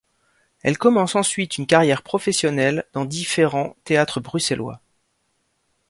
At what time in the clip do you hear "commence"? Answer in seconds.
0.79-1.15